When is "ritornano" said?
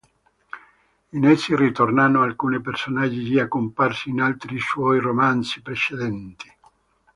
1.55-2.23